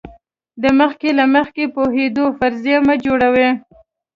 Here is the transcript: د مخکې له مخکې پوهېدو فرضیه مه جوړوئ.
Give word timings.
د 0.61 0.63
مخکې 0.79 1.09
له 1.19 1.25
مخکې 1.35 1.63
پوهېدو 1.75 2.25
فرضیه 2.37 2.77
مه 2.87 2.95
جوړوئ. 3.05 3.49